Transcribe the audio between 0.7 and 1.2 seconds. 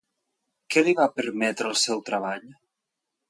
Què li va